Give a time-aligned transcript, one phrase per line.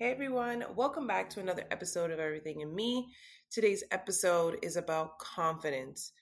[0.00, 3.06] Hey everyone, welcome back to another episode of Everything in Me.
[3.50, 6.12] Today's episode is about confidence.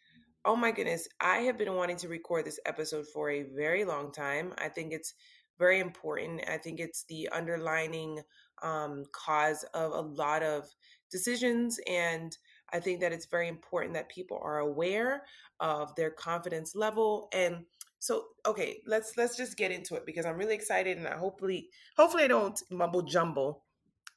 [0.44, 4.10] Oh my goodness, I have been wanting to record this episode for a very long
[4.10, 4.52] time.
[4.58, 5.14] I think it's
[5.60, 6.40] very important.
[6.48, 8.20] I think it's the underlining
[8.64, 10.64] um, cause of a lot of
[11.08, 12.36] decisions, and
[12.72, 15.22] I think that it's very important that people are aware
[15.60, 17.64] of their confidence level and
[18.00, 21.68] so okay let's let's just get into it because i'm really excited and i hopefully
[21.96, 23.64] hopefully i don't mumble jumble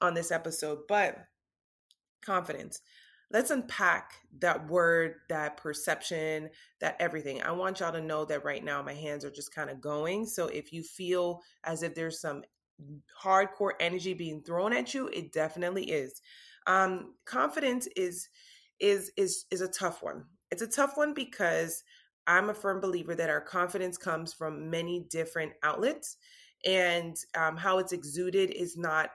[0.01, 1.17] on this episode, but
[2.25, 2.81] confidence.
[3.31, 6.49] Let's unpack that word, that perception,
[6.81, 7.41] that everything.
[7.41, 10.25] I want y'all to know that right now my hands are just kind of going.
[10.25, 12.43] So if you feel as if there's some
[13.23, 16.21] hardcore energy being thrown at you, it definitely is.
[16.67, 18.29] Um, confidence is
[18.79, 20.25] is is is a tough one.
[20.51, 21.83] It's a tough one because
[22.27, 26.17] I'm a firm believer that our confidence comes from many different outlets,
[26.65, 29.11] and um, how it's exuded is not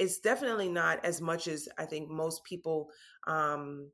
[0.00, 2.88] it's definitely not as much as I think most people
[3.26, 3.90] um,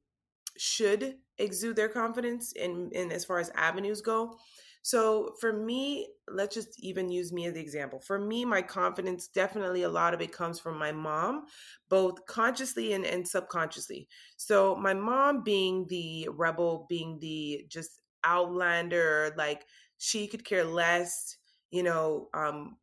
[0.57, 4.39] should exude their confidence in, in as far as avenues go.
[4.83, 7.99] So for me, let's just even use me as the example.
[7.99, 11.47] For me, my confidence definitely a lot of it comes from my mom,
[11.89, 14.07] both consciously and, and subconsciously.
[14.37, 19.67] So my mom being the rebel, being the just outlander, like
[19.99, 21.37] she could care less,
[21.73, 22.77] you know, um,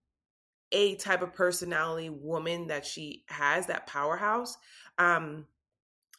[0.74, 4.58] a type of personality woman that she has, that powerhouse.
[4.98, 5.46] Um,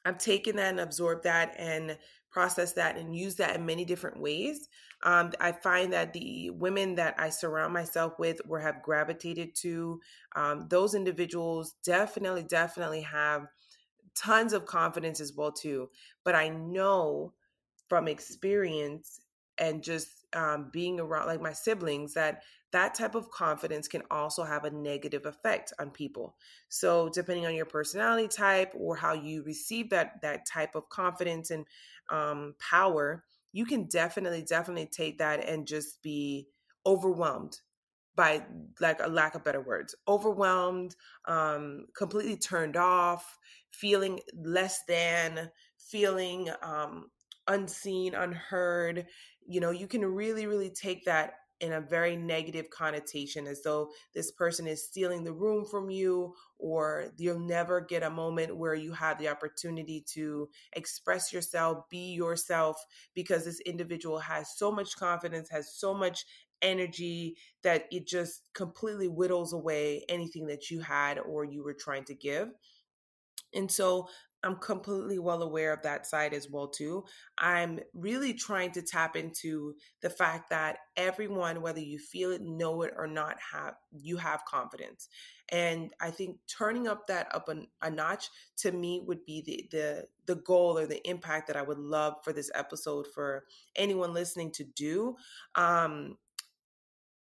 [0.06, 1.98] I've taken that and absorbed that and
[2.30, 4.68] processed that and used that in many different ways.
[5.02, 10.00] Um, I find that the women that I surround myself with or have gravitated to,
[10.34, 13.46] um, those individuals definitely, definitely have
[14.14, 15.90] tons of confidence as well too.
[16.24, 17.32] But I know
[17.88, 19.20] from experience
[19.58, 24.42] and just um, being around like my siblings that that type of confidence can also
[24.42, 26.36] have a negative effect on people.
[26.68, 31.50] So depending on your personality type or how you receive that that type of confidence
[31.50, 31.64] and
[32.10, 36.48] um, power you can definitely definitely take that and just be
[36.84, 37.60] overwhelmed
[38.16, 38.44] by
[38.80, 40.94] like a lack of better words overwhelmed
[41.26, 43.38] um completely turned off
[43.70, 47.06] feeling less than feeling um
[47.48, 49.06] unseen unheard
[49.46, 53.88] you know you can really really take that in a very negative connotation as though
[54.12, 58.74] this person is stealing the room from you or you'll never get a moment where
[58.74, 62.76] you have the opportunity to express yourself be yourself
[63.14, 66.24] because this individual has so much confidence has so much
[66.64, 72.04] energy that it just completely whittles away anything that you had or you were trying
[72.04, 72.48] to give.
[73.52, 74.08] And so
[74.44, 77.04] I'm completely well aware of that side as well too.
[77.38, 82.82] I'm really trying to tap into the fact that everyone whether you feel it, know
[82.82, 85.08] it or not have you have confidence.
[85.48, 88.28] And I think turning up that up a, a notch
[88.58, 92.14] to me would be the the the goal or the impact that I would love
[92.22, 93.44] for this episode for
[93.76, 95.16] anyone listening to do.
[95.54, 96.16] Um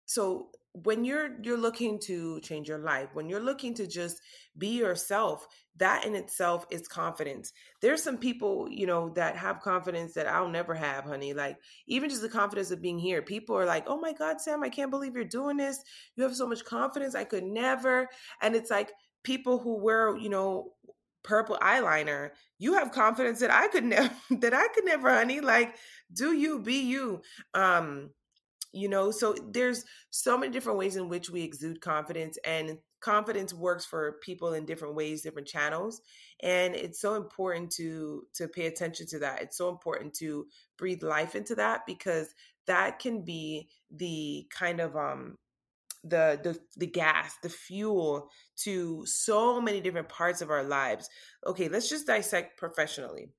[0.06, 4.22] so when you're you're looking to change your life when you're looking to just
[4.58, 5.48] be yourself
[5.78, 7.54] that in itself is confidence.
[7.82, 11.34] There's some people you know that have confidence that i'll never have honey.
[11.34, 14.64] Like even just the confidence of being here people are like oh my god sam
[14.64, 15.80] i can't believe you're doing this.
[16.16, 17.16] You have so much confidence.
[17.16, 18.08] I could never.
[18.42, 18.92] And it's like
[19.24, 20.74] people who wear you know
[21.22, 22.30] purple eyeliner
[22.60, 24.10] you have confidence that i could never
[24.40, 25.40] that i could never honey.
[25.42, 25.76] Like
[26.14, 27.22] do you be you.
[27.54, 28.12] Um
[28.72, 33.54] you know so there's so many different ways in which we exude confidence and confidence
[33.54, 36.02] works for people in different ways different channels
[36.42, 39.42] and it's so important to to pay attention to that.
[39.42, 40.48] It's so important to
[40.78, 42.34] breathe life into that because
[42.68, 45.38] that can be the kind of um
[46.04, 51.10] the the the gas the fuel to so many different parts of our lives.
[51.46, 53.30] Okay let's just dissect professionally.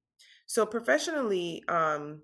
[0.46, 2.22] So professionally um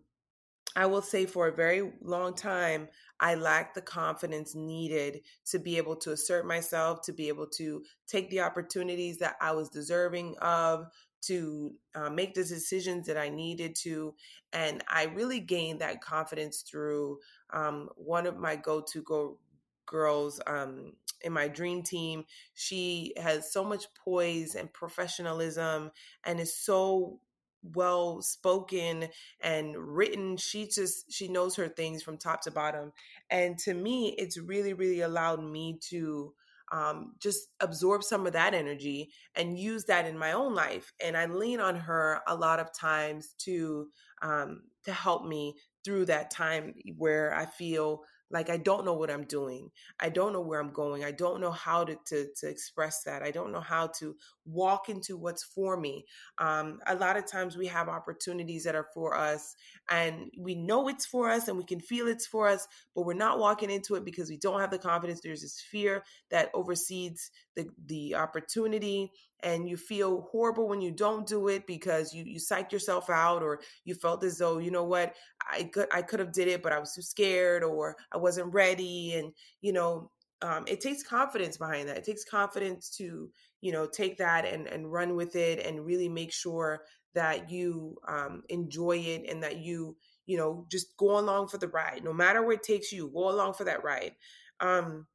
[0.77, 2.89] I will say for a very long time,
[3.19, 7.83] I lacked the confidence needed to be able to assert myself, to be able to
[8.07, 10.87] take the opportunities that I was deserving of,
[11.23, 14.15] to uh, make the decisions that I needed to.
[14.53, 17.19] And I really gained that confidence through
[17.51, 19.39] um, one of my go to go
[19.87, 20.93] girls um,
[21.23, 22.25] in my dream team.
[22.55, 25.91] She has so much poise and professionalism
[26.25, 27.21] and is so
[27.63, 29.09] well spoken
[29.41, 32.93] and written she just she knows her things from top to bottom
[33.31, 36.33] and to me it's really really allowed me to
[36.73, 41.17] um, just absorb some of that energy and use that in my own life and
[41.17, 43.89] i lean on her a lot of times to
[44.23, 45.55] um, to help me
[45.85, 49.71] through that time where i feel like i don't know what i'm doing.
[50.01, 51.05] I don't know where i'm going.
[51.05, 53.23] I don't know how to to, to express that.
[53.23, 56.07] I don't know how to walk into what's for me.
[56.39, 59.57] Um, a lot of times we have opportunities that are for us
[59.91, 63.15] and we know it's for us and we can feel it's for us but we're
[63.15, 65.21] not walking into it because we don't have the confidence.
[65.21, 71.27] There's this fear that oversees the the opportunity and you feel horrible when you don't
[71.27, 74.85] do it because you you psych yourself out or you felt as though you know
[74.85, 75.15] what?
[75.51, 78.53] I could I could have did it but I was too scared or I wasn't
[78.53, 80.11] ready and you know
[80.43, 81.97] um, it takes confidence behind that.
[81.97, 83.31] It takes confidence to
[83.61, 86.83] you know take that and and run with it and really make sure
[87.15, 89.97] that you um, enjoy it and that you
[90.27, 93.31] you know just go along for the ride no matter where it takes you go
[93.31, 94.13] along for that ride.
[94.61, 95.07] Um,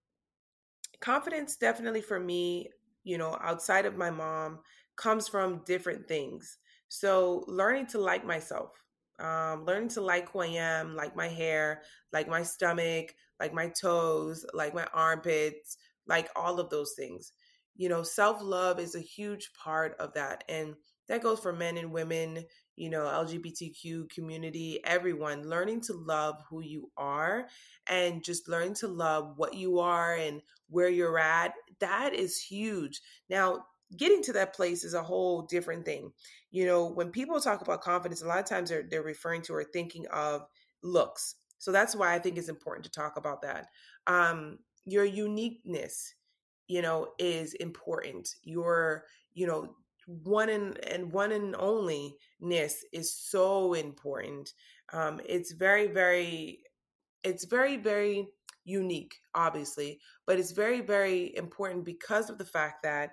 [0.99, 2.69] confidence definitely for me
[3.03, 4.59] you know, outside of my mom
[4.95, 6.57] comes from different things.
[6.89, 8.71] So learning to like myself,
[9.19, 11.81] um, learning to like who I am, like my hair,
[12.11, 15.77] like my stomach, like my toes, like my armpits,
[16.07, 17.33] like all of those things.
[17.75, 20.43] You know, self love is a huge part of that.
[20.49, 20.75] And
[21.07, 22.43] that goes for men and women,
[22.75, 27.47] you know, LGBTQ community, everyone learning to love who you are
[27.87, 31.53] and just learning to love what you are and where you're at.
[31.79, 32.99] That is huge.
[33.29, 33.65] Now,
[33.97, 36.11] getting to that place is a whole different thing.
[36.49, 39.53] You know, when people talk about confidence, a lot of times they're, they're referring to
[39.53, 40.47] or thinking of
[40.81, 41.35] looks.
[41.59, 43.67] So that's why I think it's important to talk about that.
[44.07, 46.15] Um, your uniqueness,
[46.67, 48.33] you know, is important.
[48.43, 49.03] Your,
[49.33, 49.75] you know,
[50.07, 54.53] one and and one and onlyness is so important.
[54.91, 56.63] Um, it's very, very,
[57.23, 58.27] it's very, very
[58.63, 63.11] unique, obviously, but it's very, very important because of the fact that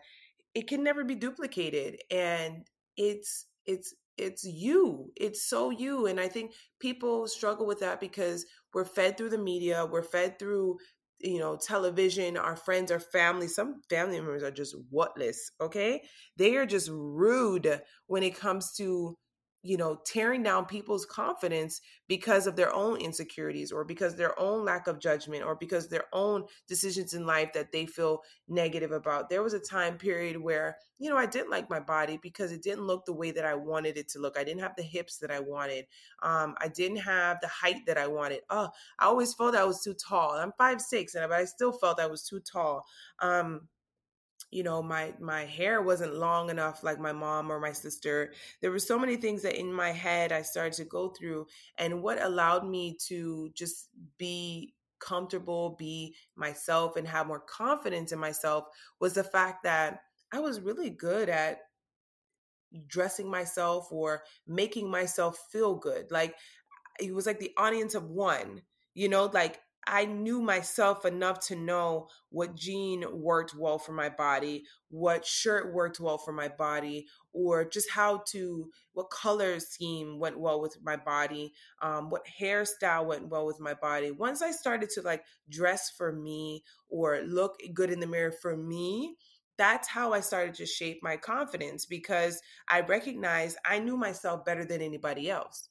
[0.54, 2.66] it can never be duplicated, and
[2.96, 8.44] it's it's it's you it's so you and i think people struggle with that because
[8.74, 10.76] we're fed through the media we're fed through
[11.20, 16.02] you know, television, our friends, our family, some family members are just whatless, okay?
[16.36, 19.16] They are just rude when it comes to
[19.62, 24.64] you know, tearing down people's confidence because of their own insecurities or because their own
[24.64, 29.28] lack of judgment or because their own decisions in life that they feel negative about.
[29.28, 32.62] There was a time period where, you know, I didn't like my body because it
[32.62, 34.38] didn't look the way that I wanted it to look.
[34.38, 35.86] I didn't have the hips that I wanted.
[36.22, 38.40] Um, I didn't have the height that I wanted.
[38.50, 38.68] Oh,
[38.98, 40.32] I always felt I was too tall.
[40.32, 42.84] I'm five six, and but I still felt I was too tall.
[43.20, 43.68] Um,
[44.50, 48.32] you know my my hair wasn't long enough like my mom or my sister.
[48.60, 51.46] There were so many things that in my head i started to go through
[51.78, 58.18] and what allowed me to just be comfortable be myself and have more confidence in
[58.18, 58.64] myself
[58.98, 60.00] was the fact that
[60.32, 61.60] i was really good at
[62.86, 66.10] dressing myself or making myself feel good.
[66.10, 66.36] Like
[67.00, 68.62] it was like the audience of one
[68.94, 74.10] you know like I knew myself enough to know what jean worked well for my
[74.10, 80.18] body, what shirt worked well for my body, or just how to, what color scheme
[80.18, 84.10] went well with my body, um, what hairstyle went well with my body.
[84.10, 88.56] Once I started to like dress for me or look good in the mirror for
[88.56, 89.16] me,
[89.56, 94.64] that's how I started to shape my confidence because I recognized I knew myself better
[94.64, 95.70] than anybody else.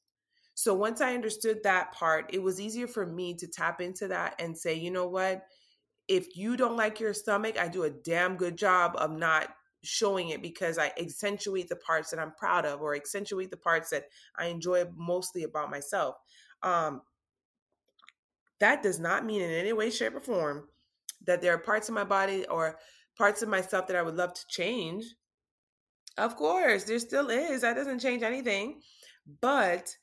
[0.57, 4.33] So once I understood that part, it was easier for me to tap into that
[4.39, 5.43] and say, you know what?
[6.07, 9.49] If you don't like your stomach, I do a damn good job of not
[9.83, 13.91] showing it because I accentuate the parts that I'm proud of or accentuate the parts
[13.91, 16.15] that I enjoy mostly about myself.
[16.63, 17.03] Um,
[18.59, 20.69] that does not mean in any way, shape, or form
[21.27, 22.79] that there are parts of my body or
[23.15, 25.05] parts of myself that I would love to change.
[26.17, 27.61] Of course, there still is.
[27.61, 28.81] That doesn't change anything.
[29.39, 29.95] But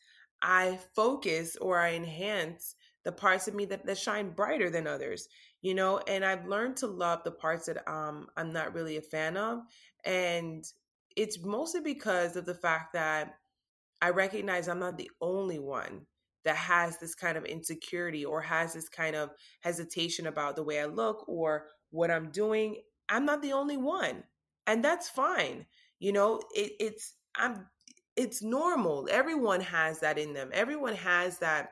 [0.43, 2.75] I focus or I enhance
[3.05, 5.29] the parts of me that, that shine brighter than others,
[5.63, 9.03] you know, and I've learned to love the parts that um, I'm not really a
[9.03, 9.61] fan of.
[10.05, 10.65] And
[11.17, 13.35] it's mostly because of the fact that
[14.01, 16.07] I recognize I'm not the only one
[16.45, 20.81] that has this kind of insecurity or has this kind of hesitation about the way
[20.81, 22.83] I look or what I'm doing.
[23.09, 24.25] I'm not the only one.
[24.67, 25.67] And that's fine.
[26.01, 27.67] You know, it, it's, I'm
[28.17, 29.09] it's normal.
[29.11, 30.51] Everyone has that in them.
[30.53, 31.71] Everyone has that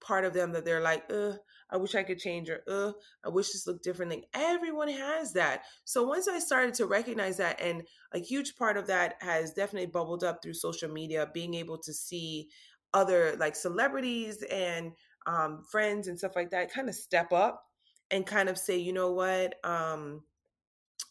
[0.00, 1.32] part of them that they're like, uh,
[1.70, 2.92] I wish I could change or uh,
[3.24, 4.26] I wish this looked differently.
[4.34, 5.62] Everyone has that.
[5.84, 7.82] So once I started to recognize that, and
[8.12, 11.92] a huge part of that has definitely bubbled up through social media, being able to
[11.92, 12.48] see
[12.92, 14.92] other like celebrities and
[15.26, 17.62] um, friends and stuff like that kind of step up
[18.10, 20.22] and kind of say, you know what, um,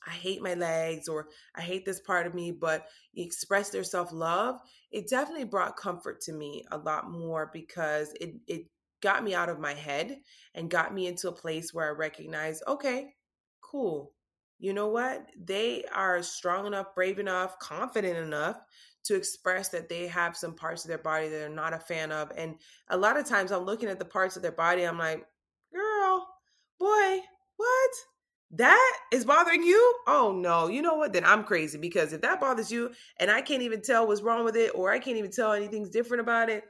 [0.06, 4.12] I hate my legs or I hate this part of me, but express their self
[4.12, 4.60] love,
[4.92, 8.68] it definitely brought comfort to me a lot more because it it
[9.02, 10.20] got me out of my head
[10.56, 13.16] and got me into a place where I recognize, okay,
[13.62, 14.14] cool.
[14.60, 15.26] You know what?
[15.42, 18.58] They are strong enough, brave enough, confident enough
[19.06, 22.12] to express that they have some parts of their body that they're not a fan
[22.12, 22.32] of.
[22.36, 22.56] And
[22.90, 25.26] a lot of times I'm looking at the parts of their body, I'm like,
[25.74, 26.28] girl,
[26.78, 27.20] boy?
[28.52, 29.96] That is bothering you?
[30.08, 31.14] Oh no, you know what?
[31.14, 34.44] Then I'm crazy because if that bothers you and I can't even tell what's wrong
[34.44, 36.64] with it or I can't even tell anything's different about it,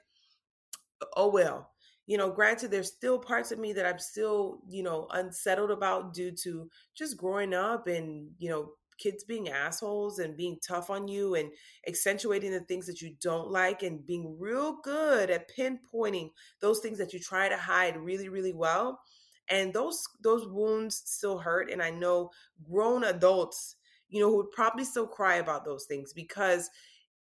[1.15, 1.71] oh well
[2.07, 6.11] you know, granted, there's still parts of me that I'm still, you know, unsettled about
[6.11, 6.67] due to
[6.97, 11.51] just growing up and, you know, kids being assholes and being tough on you and
[11.87, 16.31] accentuating the things that you don't like and being real good at pinpointing
[16.61, 18.99] those things that you try to hide really, really well.
[19.49, 21.71] And those those wounds still hurt.
[21.71, 22.31] And I know
[22.69, 23.75] grown adults,
[24.09, 26.69] you know, would probably still cry about those things because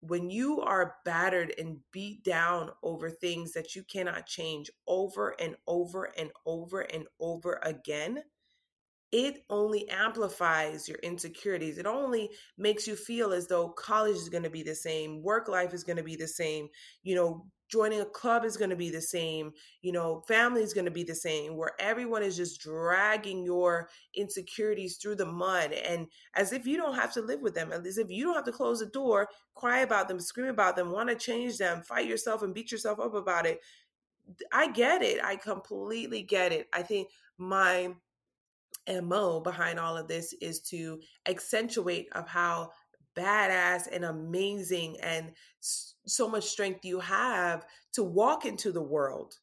[0.01, 5.55] when you are battered and beat down over things that you cannot change over and
[5.67, 8.23] over and over and over again,
[9.11, 11.77] it only amplifies your insecurities.
[11.77, 15.47] It only makes you feel as though college is going to be the same, work
[15.47, 16.67] life is going to be the same,
[17.03, 20.73] you know, joining a club is going to be the same you know family is
[20.73, 25.71] going to be the same where everyone is just dragging your insecurities through the mud
[25.71, 28.45] and as if you don't have to live with them as if you don't have
[28.45, 32.07] to close the door cry about them scream about them want to change them fight
[32.07, 33.59] yourself and beat yourself up about it.
[34.51, 36.67] I get it i completely get it.
[36.73, 37.93] I think my
[39.01, 42.71] mo behind all of this is to accentuate of how
[43.15, 49.35] badass and amazing and so much strength you have to walk into the world,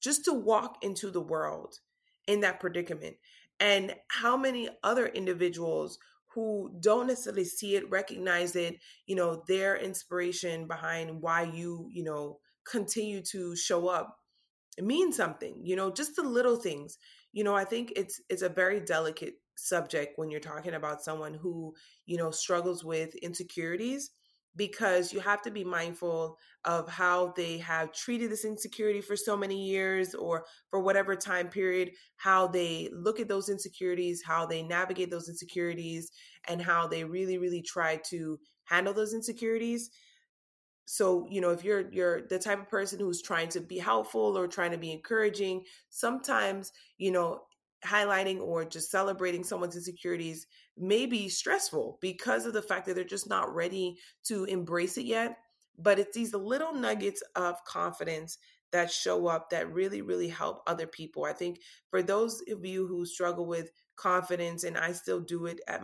[0.00, 1.78] just to walk into the world
[2.26, 3.16] in that predicament.
[3.58, 5.98] And how many other individuals
[6.34, 8.76] who don't necessarily see it, recognize it,
[9.06, 14.20] you know, their inspiration behind why you, you know, continue to show up
[14.80, 16.96] it means something, you know, just the little things.
[17.32, 21.34] You know, I think it's it's a very delicate subject when you're talking about someone
[21.34, 21.74] who,
[22.06, 24.10] you know, struggles with insecurities
[24.56, 29.36] because you have to be mindful of how they have treated this insecurity for so
[29.36, 34.62] many years or for whatever time period, how they look at those insecurities, how they
[34.62, 36.10] navigate those insecurities,
[36.48, 39.90] and how they really, really try to handle those insecurities.
[40.84, 44.36] So you know if you're you're the type of person who's trying to be helpful
[44.36, 47.42] or trying to be encouraging sometimes you know
[47.84, 50.46] highlighting or just celebrating someone's insecurities
[50.76, 55.06] may be stressful because of the fact that they're just not ready to embrace it
[55.06, 55.38] yet
[55.78, 58.38] but it's these little nuggets of confidence
[58.72, 61.24] that show up that really really help other people.
[61.24, 61.60] I think
[61.90, 65.82] for those of you who struggle with confidence and i still do it at,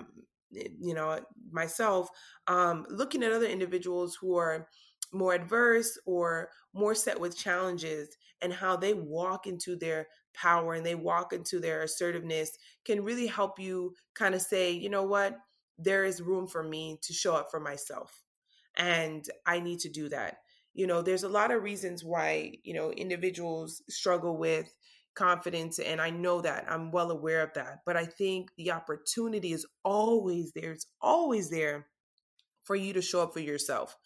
[0.50, 2.08] you know myself
[2.46, 4.68] um looking at other individuals who are
[5.16, 10.84] more adverse or more set with challenges and how they walk into their power and
[10.84, 12.50] they walk into their assertiveness
[12.84, 15.36] can really help you kind of say, you know what,
[15.78, 18.22] there is room for me to show up for myself.
[18.76, 20.38] And I need to do that.
[20.74, 24.70] You know, there's a lot of reasons why, you know, individuals struggle with
[25.14, 25.78] confidence.
[25.78, 27.78] And I know that I'm well aware of that.
[27.86, 30.72] But I think the opportunity is always there.
[30.72, 31.86] It's always there
[32.64, 33.96] for you to show up for yourself.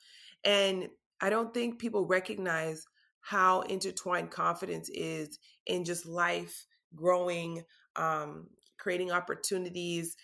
[0.44, 0.88] And
[1.20, 2.86] I don't think people recognize
[3.20, 7.62] how intertwined confidence is in just life, growing,
[7.96, 8.48] um,
[8.78, 10.16] creating opportunities.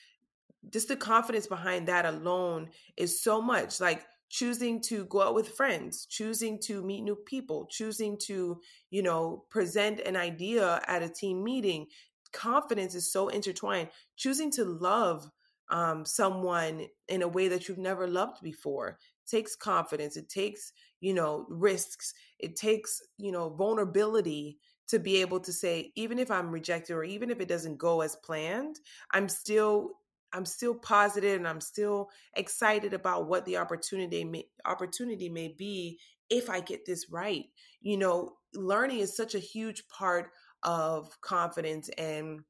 [0.71, 3.81] Just the confidence behind that alone is so much.
[3.81, 8.61] Like choosing to go out with friends, choosing to meet new people, choosing to,
[8.91, 11.87] you know, present an idea at a team meeting.
[12.33, 13.91] Confidence is so intertwined.
[14.17, 15.31] Choosing to love
[15.69, 21.15] um, someone in a way that you've never loved before takes confidence it takes you
[21.15, 26.51] know risks it takes you know vulnerability to be able to say even if i'm
[26.51, 28.81] rejected or even if it doesn't go as planned
[29.13, 29.91] i'm still
[30.33, 35.99] i'm still positive and i'm still excited about what the opportunity may opportunity may be
[36.29, 37.45] if i get this right.
[37.81, 40.31] You know learning is such a huge part
[40.63, 42.41] of confidence and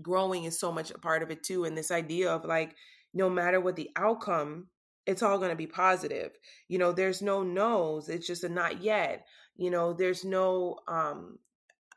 [0.00, 2.76] growing is so much a part of it too and this idea of like
[3.14, 4.68] no matter what the outcome
[5.06, 6.32] it's all going to be positive.
[6.68, 9.26] You know there's no no's it's just a not yet.
[9.56, 11.38] You know there's no um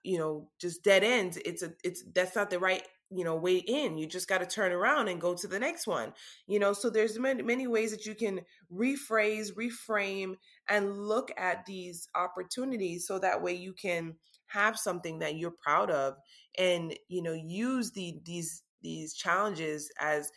[0.03, 3.57] you know just dead ends it's a it's that's not the right you know way
[3.57, 6.13] in you just got to turn around and go to the next one.
[6.47, 8.41] You know so there's many, many ways that you can
[8.73, 10.35] rephrase reframe
[10.69, 14.15] and look at these opportunities so that way you can
[14.47, 16.15] have something that you're proud of
[16.57, 20.31] and you know use the these these challenges as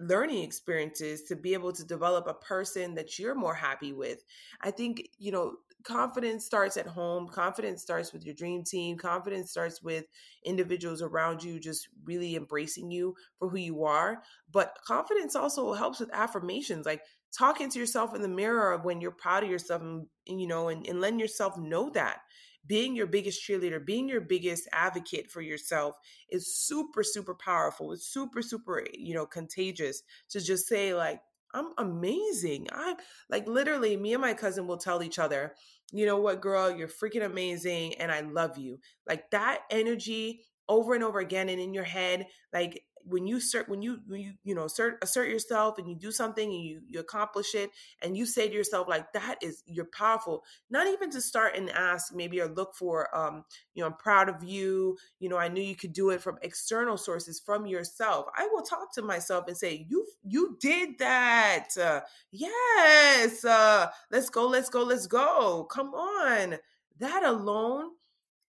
[0.00, 4.24] learning experiences to be able to develop a person that you're more happy with.
[4.60, 7.28] I think, you know, confidence starts at home.
[7.28, 8.98] Confidence starts with your dream team.
[8.98, 10.04] Confidence starts with
[10.44, 14.22] individuals around you just really embracing you for who you are.
[14.50, 17.02] But confidence also helps with affirmations, like
[17.36, 20.86] talking to yourself in the mirror when you're proud of yourself and, you know, and,
[20.86, 22.18] and letting yourself know that
[22.66, 25.96] being your biggest cheerleader, being your biggest advocate for yourself
[26.30, 27.92] is super, super powerful.
[27.92, 31.20] It's super, super, you know, contagious to just say, like,
[31.54, 32.66] I'm amazing.
[32.72, 32.96] I'm
[33.30, 35.54] like literally, me and my cousin will tell each other,
[35.92, 38.78] you know what, girl, you're freaking amazing and I love you.
[39.08, 43.68] Like that energy over and over again and in your head, like when you assert
[43.68, 46.80] when you when you you know assert assert yourself and you do something and you
[46.88, 47.70] you accomplish it
[48.02, 50.42] and you say to yourself like that is you're powerful.
[50.70, 53.44] Not even to start and ask maybe or look for um
[53.74, 54.96] you know i'm proud of you.
[55.20, 58.26] You know i knew you could do it from external sources from yourself.
[58.36, 61.68] I will talk to myself and say you you did that.
[61.80, 62.00] Uh,
[62.32, 65.64] yes uh let's go let's go let's go.
[65.70, 66.56] Come on.
[66.98, 67.90] That alone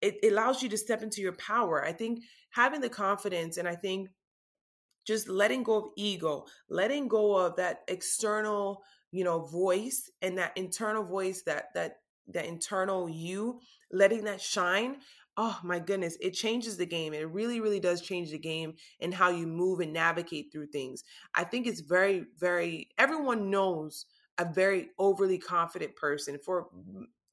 [0.01, 1.85] it allows you to step into your power.
[1.85, 4.09] I think having the confidence and i think
[5.05, 10.55] just letting go of ego letting go of that external you know voice and that
[10.55, 13.59] internal voice that that that internal you
[13.91, 14.97] letting that shine
[15.37, 17.13] oh my goodness it changes the game.
[17.13, 21.03] It really really does change the game and how you move and navigate through things.
[21.33, 24.05] I think it's very very everyone knows
[24.37, 26.67] a very overly confident person for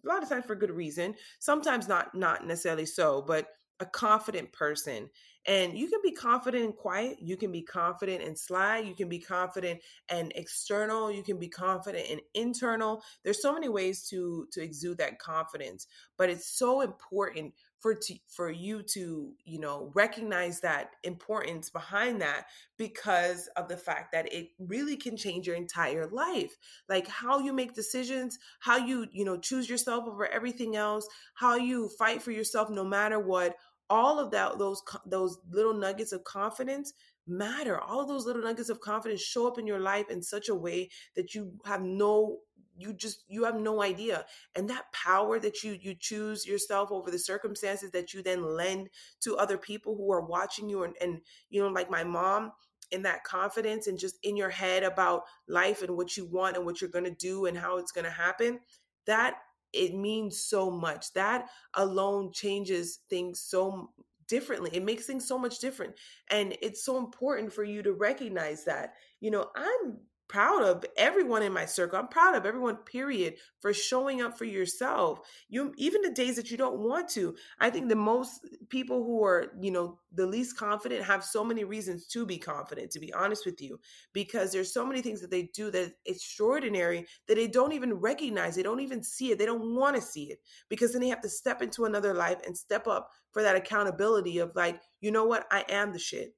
[0.04, 3.48] a lot of times for good reason sometimes not not necessarily so but
[3.80, 5.08] a confident person
[5.48, 7.16] and you can be confident and quiet.
[7.22, 8.78] You can be confident and sly.
[8.80, 9.80] You can be confident
[10.10, 11.10] and external.
[11.10, 13.02] You can be confident and internal.
[13.24, 15.86] There's so many ways to to exude that confidence,
[16.18, 22.20] but it's so important for to, for you to you know recognize that importance behind
[22.20, 26.56] that because of the fact that it really can change your entire life
[26.88, 31.54] like how you make decisions how you you know choose yourself over everything else how
[31.54, 33.54] you fight for yourself no matter what
[33.90, 36.92] all of that those those little nuggets of confidence
[37.26, 37.78] matter.
[37.78, 40.54] All of those little nuggets of confidence show up in your life in such a
[40.54, 42.38] way that you have no
[42.76, 44.24] you just you have no idea.
[44.54, 48.88] And that power that you you choose yourself over the circumstances that you then lend
[49.20, 51.20] to other people who are watching you and, and
[51.50, 52.52] you know like my mom
[52.90, 56.64] in that confidence and just in your head about life and what you want and
[56.64, 58.58] what you're going to do and how it's going to happen
[59.04, 59.34] that
[59.72, 61.12] it means so much.
[61.14, 63.90] That alone changes things so
[64.26, 64.70] differently.
[64.74, 65.94] It makes things so much different.
[66.30, 68.94] And it's so important for you to recognize that.
[69.20, 71.98] You know, I'm proud of everyone in my circle.
[71.98, 75.20] I'm proud of everyone, period, for showing up for yourself.
[75.48, 77.34] You even the days that you don't want to.
[77.58, 81.64] I think the most people who are, you know, the least confident have so many
[81.64, 83.80] reasons to be confident, to be honest with you,
[84.12, 88.54] because there's so many things that they do that extraordinary that they don't even recognize.
[88.54, 89.38] They don't even see it.
[89.38, 92.38] They don't want to see it because then they have to step into another life
[92.46, 95.46] and step up for that accountability of like, you know what?
[95.50, 96.34] I am the shit.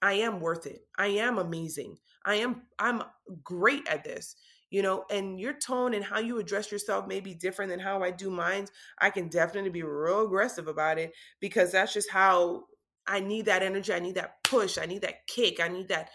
[0.00, 0.82] I am worth it.
[0.96, 1.98] I am amazing.
[2.28, 3.02] I am I'm
[3.42, 4.36] great at this.
[4.70, 8.02] You know, and your tone and how you address yourself may be different than how
[8.02, 8.66] I do mine.
[8.98, 12.64] I can definitely be real aggressive about it because that's just how
[13.06, 13.94] I need that energy.
[13.94, 14.76] I need that push.
[14.76, 15.58] I need that kick.
[15.58, 16.10] I need that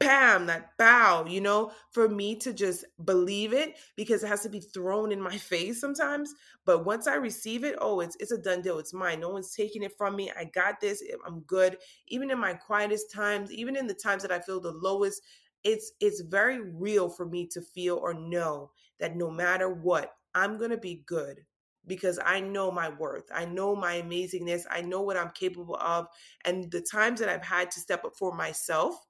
[0.00, 4.48] bam, that bow, you know, for me to just believe it because it has to
[4.48, 6.32] be thrown in my face sometimes.
[6.64, 8.78] But once I receive it, oh, it's it's a done deal.
[8.78, 9.20] It's mine.
[9.20, 10.30] No one's taking it from me.
[10.36, 11.02] I got this.
[11.26, 11.78] I'm good.
[12.08, 15.22] Even in my quietest times, even in the times that I feel the lowest,
[15.64, 20.58] it's it's very real for me to feel or know that no matter what, I'm
[20.58, 21.44] going to be good
[21.86, 23.24] because I know my worth.
[23.34, 24.62] I know my amazingness.
[24.70, 26.06] I know what I'm capable of.
[26.44, 29.06] And the times that I've had to step up for myself,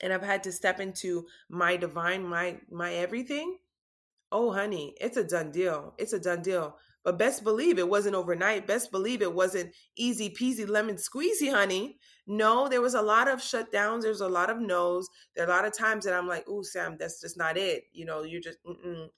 [0.00, 3.58] and I've had to step into my divine, my my everything,
[4.32, 5.94] oh honey, it's a done deal.
[5.98, 6.76] It's a done deal.
[7.04, 8.66] But best believe it wasn't overnight.
[8.66, 11.98] Best believe it wasn't easy peasy lemon squeezy, honey.
[12.30, 14.02] No, there was a lot of shutdowns.
[14.02, 15.08] There's a lot of no's.
[15.34, 17.84] There are a lot of times that I'm like, "Oh, Sam, that's just not it."
[17.90, 18.58] You know, you're just,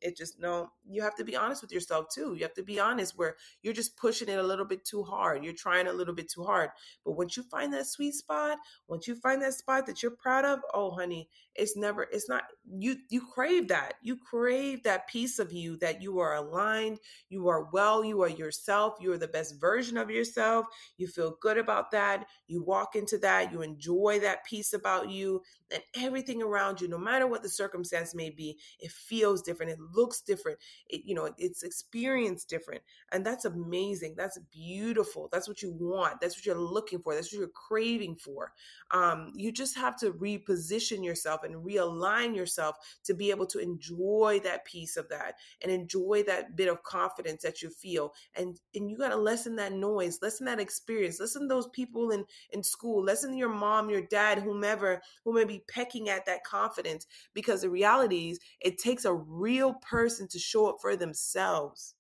[0.00, 0.70] it just no.
[0.88, 2.34] You have to be honest with yourself too.
[2.34, 5.42] You have to be honest where you're just pushing it a little bit too hard.
[5.44, 6.70] You're trying a little bit too hard.
[7.04, 10.44] But once you find that sweet spot, once you find that spot that you're proud
[10.44, 12.04] of, oh, honey, it's never.
[12.04, 12.44] It's not.
[12.78, 13.94] You you crave that.
[14.02, 16.98] You crave that piece of you that you are aligned.
[17.28, 18.04] You are well.
[18.04, 18.94] You are yourself.
[19.00, 20.66] You are the best version of yourself.
[20.96, 22.26] You feel good about that.
[22.46, 26.98] You walk into that, you enjoy that piece about you, and everything around you, no
[26.98, 30.58] matter what the circumstance may be, it feels different, it looks different,
[30.88, 32.82] it, you know, it's experienced different.
[33.12, 34.14] And that's amazing.
[34.16, 35.28] That's beautiful.
[35.32, 36.20] That's what you want.
[36.20, 37.14] That's what you're looking for.
[37.14, 38.52] That's what you're craving for.
[38.90, 44.40] Um, you just have to reposition yourself and realign yourself to be able to enjoy
[44.44, 48.12] that piece of that and enjoy that bit of confidence that you feel.
[48.34, 52.24] And and you gotta lessen that noise, lessen that experience, listen to those people in
[52.50, 56.44] in school, listen to your mom, your dad, whomever who may be pecking at that
[56.44, 57.06] confidence.
[57.34, 61.94] Because the reality is it takes a real person to show up for themselves.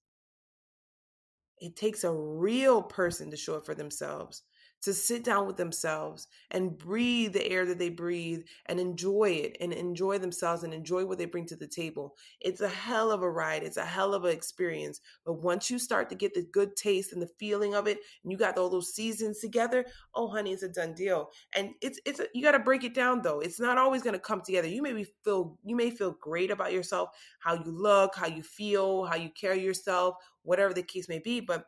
[1.58, 4.42] It takes a real person to show up for themselves
[4.82, 9.56] to sit down with themselves and breathe the air that they breathe and enjoy it
[9.60, 12.16] and enjoy themselves and enjoy what they bring to the table.
[12.40, 13.62] It's a hell of a ride.
[13.62, 15.00] It's a hell of an experience.
[15.24, 18.32] But once you start to get the good taste and the feeling of it, and
[18.32, 21.30] you got all those seasons together, oh honey, it's a done deal.
[21.54, 23.40] And it's it's a, you got to break it down though.
[23.40, 24.68] It's not always going to come together.
[24.68, 28.42] You may be feel you may feel great about yourself, how you look, how you
[28.42, 31.66] feel, how you carry yourself, whatever the case may be, but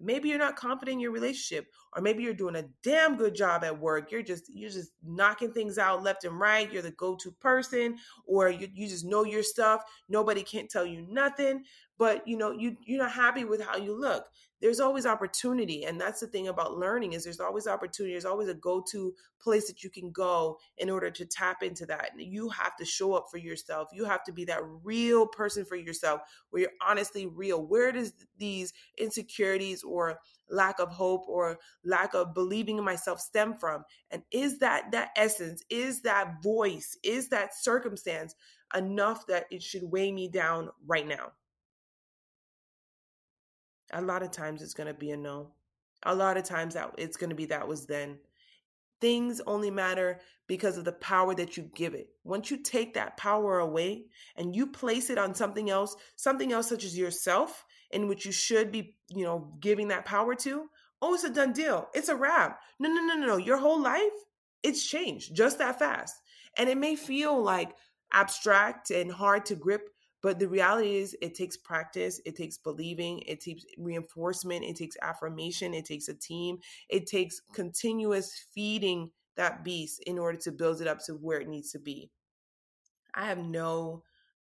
[0.00, 3.64] maybe you're not confident in your relationship or maybe you're doing a damn good job
[3.64, 4.10] at work.
[4.10, 6.70] You're just you're just knocking things out left and right.
[6.72, 9.82] You're the go-to person or you, you just know your stuff.
[10.08, 11.64] Nobody can't tell you nothing
[11.98, 14.26] but you know you you're not happy with how you look.
[14.60, 18.48] There's always opportunity and that's the thing about learning is there's always opportunity there's always
[18.48, 22.48] a go-to place that you can go in order to tap into that and you
[22.48, 23.88] have to show up for yourself.
[23.92, 27.64] You have to be that real person for yourself where you're honestly real.
[27.64, 33.54] Where does these insecurities or lack of hope or lack of believing in myself stem
[33.54, 33.84] from?
[34.10, 38.34] And is that that essence is that voice is that circumstance
[38.74, 41.32] enough that it should weigh me down right now
[43.92, 45.48] a lot of times it's going to be a no.
[46.02, 48.18] A lot of times that it's going to be that was then.
[49.00, 52.08] Things only matter because of the power that you give it.
[52.24, 56.68] Once you take that power away and you place it on something else, something else
[56.68, 60.66] such as yourself, in which you should be, you know, giving that power to,
[61.02, 61.88] oh, it's a done deal.
[61.94, 62.60] It's a wrap.
[62.78, 63.36] No, no, no, no, no.
[63.36, 64.02] Your whole life,
[64.62, 66.14] it's changed just that fast.
[66.56, 67.74] And it may feel like
[68.12, 69.90] abstract and hard to grip
[70.22, 74.96] but the reality is, it takes practice, it takes believing, it takes reinforcement, it takes
[75.02, 80.80] affirmation, it takes a team, it takes continuous feeding that beast in order to build
[80.80, 82.10] it up to where it needs to be.
[83.14, 84.02] I have no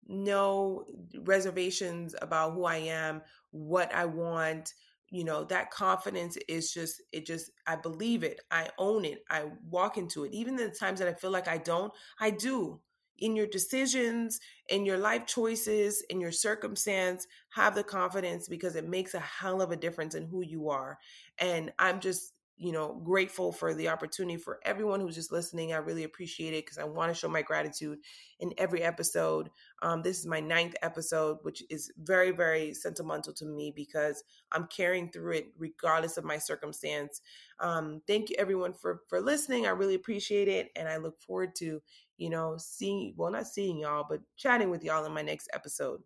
[0.07, 0.85] no
[1.19, 4.73] reservations about who I am, what I want,
[5.11, 9.43] you know that confidence is just it just i believe it i own it i
[9.69, 12.79] walk into it even the times that i feel like i don't i do
[13.21, 18.89] in your decisions, in your life choices, in your circumstance, have the confidence because it
[18.89, 20.97] makes a hell of a difference in who you are.
[21.37, 25.73] And I'm just, you know, grateful for the opportunity for everyone who's just listening.
[25.73, 27.99] I really appreciate it because I want to show my gratitude
[28.39, 29.49] in every episode.
[29.81, 34.67] Um, this is my ninth episode, which is very, very sentimental to me because I'm
[34.67, 37.21] carrying through it regardless of my circumstance.
[37.59, 39.65] Um, thank you everyone for for listening.
[39.65, 41.81] I really appreciate it, and I look forward to
[42.21, 46.01] you know, seeing, well, not seeing y'all, but chatting with y'all in my next episode.